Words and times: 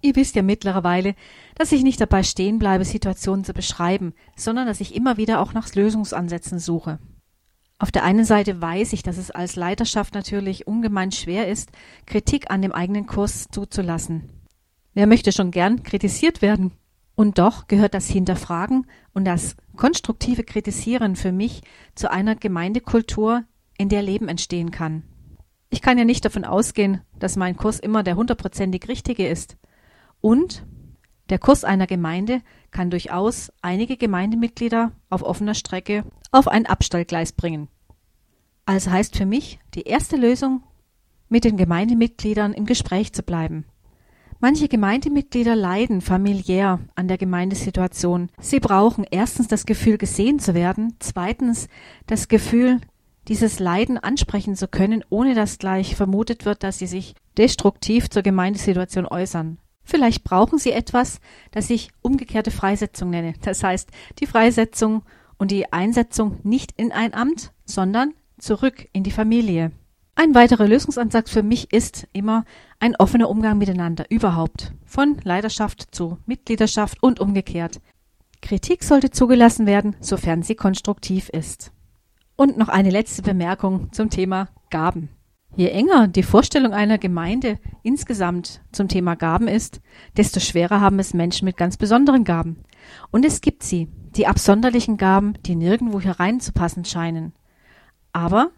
Ihr 0.00 0.14
wisst 0.14 0.36
ja 0.36 0.42
mittlerweile, 0.42 1.14
dass 1.56 1.72
ich 1.72 1.82
nicht 1.82 2.00
dabei 2.00 2.22
stehen 2.22 2.58
bleibe, 2.58 2.84
Situationen 2.84 3.44
zu 3.44 3.52
beschreiben, 3.52 4.14
sondern 4.36 4.66
dass 4.66 4.80
ich 4.80 4.94
immer 4.94 5.16
wieder 5.16 5.40
auch 5.40 5.52
nach 5.52 5.74
Lösungsansätzen 5.74 6.58
suche. 6.58 7.00
Auf 7.80 7.92
der 7.92 8.04
einen 8.04 8.24
Seite 8.24 8.60
weiß 8.60 8.92
ich, 8.92 9.02
dass 9.02 9.18
es 9.18 9.30
als 9.30 9.56
Leiterschaft 9.56 10.14
natürlich 10.14 10.66
ungemein 10.66 11.12
schwer 11.12 11.48
ist, 11.48 11.70
Kritik 12.06 12.50
an 12.50 12.62
dem 12.62 12.72
eigenen 12.72 13.06
Kurs 13.06 13.46
zuzulassen. 13.50 14.30
Wer 14.94 15.06
möchte 15.06 15.30
schon 15.30 15.50
gern 15.50 15.82
kritisiert 15.84 16.42
werden? 16.42 16.72
Und 17.14 17.38
doch 17.38 17.66
gehört 17.66 17.94
das 17.94 18.08
Hinterfragen 18.08 18.86
und 19.12 19.24
das 19.24 19.56
konstruktive 19.76 20.44
Kritisieren 20.44 21.16
für 21.16 21.32
mich 21.32 21.62
zu 21.94 22.10
einer 22.10 22.36
Gemeindekultur, 22.36 23.44
in 23.76 23.88
der 23.88 24.02
Leben 24.02 24.28
entstehen 24.28 24.72
kann. 24.72 25.04
Ich 25.70 25.82
kann 25.82 25.98
ja 25.98 26.04
nicht 26.04 26.24
davon 26.24 26.44
ausgehen, 26.44 27.02
dass 27.18 27.36
mein 27.36 27.56
Kurs 27.56 27.78
immer 27.78 28.02
der 28.02 28.16
hundertprozentig 28.16 28.88
richtige 28.88 29.28
ist. 29.28 29.56
Und 30.20 30.64
der 31.30 31.38
Kurs 31.38 31.64
einer 31.64 31.86
Gemeinde 31.86 32.42
kann 32.70 32.90
durchaus 32.90 33.52
einige 33.62 33.96
Gemeindemitglieder 33.96 34.92
auf 35.10 35.22
offener 35.22 35.54
Strecke 35.54 36.04
auf 36.30 36.48
ein 36.48 36.66
Abstellgleis 36.66 37.32
bringen. 37.32 37.68
Also 38.64 38.90
heißt 38.90 39.16
für 39.16 39.26
mich 39.26 39.58
die 39.74 39.82
erste 39.82 40.16
Lösung, 40.16 40.62
mit 41.28 41.44
den 41.44 41.56
Gemeindemitgliedern 41.56 42.52
im 42.54 42.66
Gespräch 42.66 43.12
zu 43.12 43.22
bleiben. 43.22 43.66
Manche 44.40 44.68
Gemeindemitglieder 44.68 45.56
leiden 45.56 46.00
familiär 46.00 46.78
an 46.94 47.08
der 47.08 47.18
Gemeindesituation. 47.18 48.30
Sie 48.40 48.60
brauchen 48.60 49.04
erstens 49.10 49.48
das 49.48 49.66
Gefühl, 49.66 49.98
gesehen 49.98 50.38
zu 50.38 50.54
werden, 50.54 50.94
zweitens 51.00 51.68
das 52.06 52.28
Gefühl, 52.28 52.80
dieses 53.26 53.58
Leiden 53.58 53.98
ansprechen 53.98 54.54
zu 54.54 54.68
können, 54.68 55.04
ohne 55.10 55.34
dass 55.34 55.58
gleich 55.58 55.96
vermutet 55.96 56.44
wird, 56.44 56.62
dass 56.62 56.78
sie 56.78 56.86
sich 56.86 57.14
destruktiv 57.36 58.08
zur 58.10 58.22
Gemeindesituation 58.22 59.06
äußern. 59.06 59.58
Vielleicht 59.88 60.22
brauchen 60.22 60.58
Sie 60.58 60.70
etwas, 60.70 61.18
das 61.50 61.70
ich 61.70 61.88
umgekehrte 62.02 62.50
Freisetzung 62.50 63.08
nenne. 63.08 63.32
Das 63.40 63.64
heißt, 63.64 63.88
die 64.18 64.26
Freisetzung 64.26 65.02
und 65.38 65.50
die 65.50 65.72
Einsetzung 65.72 66.40
nicht 66.42 66.72
in 66.76 66.92
ein 66.92 67.14
Amt, 67.14 67.52
sondern 67.64 68.12
zurück 68.36 68.86
in 68.92 69.02
die 69.02 69.10
Familie. 69.10 69.72
Ein 70.14 70.34
weiterer 70.34 70.68
Lösungsansatz 70.68 71.30
für 71.30 71.42
mich 71.42 71.72
ist 71.72 72.06
immer 72.12 72.44
ein 72.80 72.96
offener 72.96 73.30
Umgang 73.30 73.56
miteinander 73.56 74.04
überhaupt, 74.10 74.74
von 74.84 75.16
Leiterschaft 75.24 75.94
zu 75.94 76.18
Mitgliederschaft 76.26 77.02
und 77.02 77.18
umgekehrt. 77.18 77.80
Kritik 78.42 78.84
sollte 78.84 79.10
zugelassen 79.10 79.64
werden, 79.64 79.96
sofern 80.00 80.42
sie 80.42 80.54
konstruktiv 80.54 81.30
ist. 81.30 81.72
Und 82.36 82.58
noch 82.58 82.68
eine 82.68 82.90
letzte 82.90 83.22
Bemerkung 83.22 83.90
zum 83.92 84.10
Thema 84.10 84.50
Gaben. 84.68 85.08
Je 85.58 85.70
enger 85.70 86.06
die 86.06 86.22
Vorstellung 86.22 86.72
einer 86.72 86.98
Gemeinde 86.98 87.58
insgesamt 87.82 88.60
zum 88.70 88.86
Thema 88.86 89.16
Gaben 89.16 89.48
ist, 89.48 89.80
desto 90.16 90.38
schwerer 90.38 90.80
haben 90.80 91.00
es 91.00 91.14
Menschen 91.14 91.46
mit 91.46 91.56
ganz 91.56 91.76
besonderen 91.76 92.22
Gaben. 92.22 92.58
Und 93.10 93.24
es 93.24 93.40
gibt 93.40 93.64
sie, 93.64 93.88
die 94.14 94.28
absonderlichen 94.28 94.98
Gaben, 94.98 95.34
die 95.46 95.56
nirgendwo 95.56 96.00
hereinzupassen 96.00 96.84
scheinen. 96.84 97.32
Aber 98.12 98.52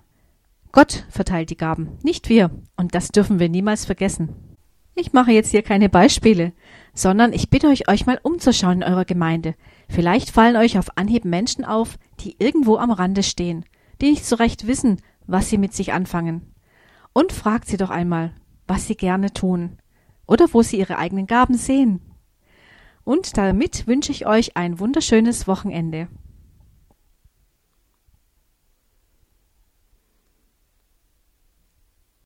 Gott 0.72 1.06
verteilt 1.08 1.48
die 1.48 1.56
Gaben, 1.56 1.96
nicht 2.02 2.28
wir, 2.28 2.50
und 2.76 2.94
das 2.94 3.08
dürfen 3.08 3.38
wir 3.38 3.48
niemals 3.48 3.86
vergessen. 3.86 4.58
Ich 4.94 5.14
mache 5.14 5.32
jetzt 5.32 5.52
hier 5.52 5.62
keine 5.62 5.88
Beispiele, 5.88 6.52
sondern 6.92 7.32
ich 7.32 7.48
bitte 7.48 7.68
euch, 7.68 7.88
euch 7.88 8.04
mal 8.04 8.20
umzuschauen 8.22 8.82
in 8.82 8.84
eurer 8.84 9.06
Gemeinde. 9.06 9.54
Vielleicht 9.88 10.28
fallen 10.32 10.56
euch 10.56 10.78
auf 10.78 10.98
Anhieb 10.98 11.24
Menschen 11.24 11.64
auf, 11.64 11.96
die 12.20 12.36
irgendwo 12.38 12.76
am 12.76 12.90
Rande 12.90 13.22
stehen, 13.22 13.64
die 14.02 14.10
nicht 14.10 14.26
so 14.26 14.36
recht 14.36 14.66
wissen, 14.66 15.00
was 15.26 15.48
sie 15.48 15.56
mit 15.56 15.72
sich 15.72 15.94
anfangen 15.94 16.50
und 17.12 17.33
fragt 17.33 17.69
sie 17.69 17.77
doch 17.77 17.91
einmal, 17.91 18.33
was 18.66 18.86
sie 18.86 18.97
gerne 18.97 19.33
tun 19.33 19.78
oder 20.27 20.47
wo 20.53 20.62
sie 20.62 20.78
ihre 20.78 20.98
eigenen 20.98 21.27
Gaben 21.27 21.55
sehen. 21.55 22.00
Und 23.05 23.36
damit 23.36 23.86
wünsche 23.86 24.12
ich 24.12 24.27
euch 24.27 24.56
ein 24.56 24.78
wunderschönes 24.78 25.48
Wochenende. 25.48 26.08